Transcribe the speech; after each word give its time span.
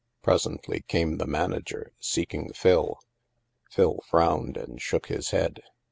Presently 0.23 0.81
came 0.87 1.19
the 1.19 1.27
manager, 1.27 1.91
seeking 1.99 2.53
Phil. 2.53 2.99
Phil 3.69 3.99
frowned 4.09 4.57
and 4.57 4.81
shook 4.81 5.09
his 5.09 5.29
head. 5.29 5.61